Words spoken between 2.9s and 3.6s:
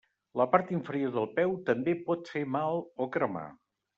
o cremar.